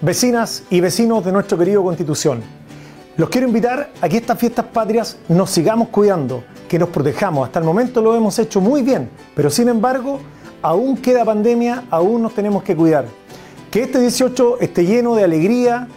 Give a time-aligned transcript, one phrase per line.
[0.00, 2.40] Vecinas y vecinos de nuestro querido Constitución.
[3.16, 7.48] Los quiero invitar a que estas fiestas patrias nos sigamos cuidando, que nos protejamos.
[7.48, 10.20] Hasta el momento lo hemos hecho muy bien, pero sin embargo,
[10.62, 13.06] aún queda pandemia, aún nos tenemos que cuidar.
[13.70, 15.88] Que este 18 esté lleno de alegría,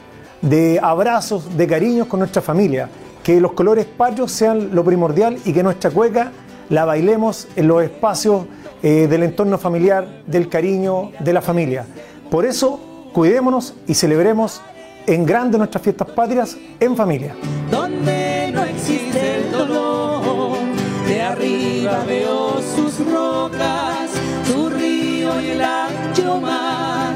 [0.41, 2.89] de abrazos, de cariños con nuestra familia.
[3.23, 6.31] Que los colores patrios sean lo primordial y que nuestra cueca
[6.69, 8.45] la bailemos en los espacios
[8.81, 11.85] eh, del entorno familiar, del cariño, de la familia.
[12.31, 14.61] Por eso, cuidémonos y celebremos
[15.07, 17.35] en grande nuestras fiestas patrias en familia.
[17.71, 20.57] Donde no existe el dolor,
[21.07, 24.09] de arriba veo sus rocas,
[24.45, 27.13] su río y el ancho mar,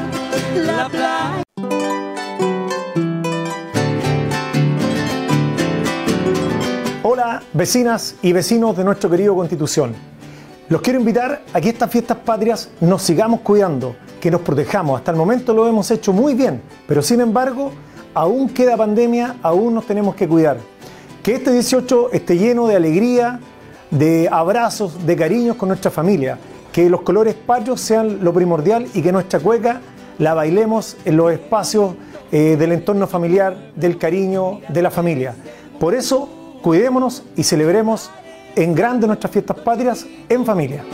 [0.56, 1.44] la playa.
[7.04, 9.94] Hola, vecinas y vecinos de nuestro querido Constitución.
[10.70, 14.98] Los quiero invitar a que estas fiestas patrias nos sigamos cuidando, que nos protejamos.
[14.98, 17.74] Hasta el momento lo hemos hecho muy bien, pero sin embargo,
[18.14, 20.60] aún queda pandemia, aún nos tenemos que cuidar.
[21.22, 23.42] Que este 18 esté lleno de alegría,
[23.92, 26.38] de abrazos, de cariños con nuestra familia.
[26.72, 29.82] Que los colores patrios sean lo primordial y que nuestra cueca
[30.20, 31.96] la bailemos en los espacios
[32.32, 35.36] eh, del entorno familiar, del cariño, de la familia.
[35.82, 36.30] Por eso,
[36.62, 38.10] cuidémonos y celebremos
[38.56, 40.86] en grande nuestras fiestas patrias en familia.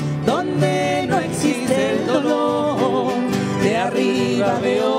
[4.49, 4.98] Arriba veo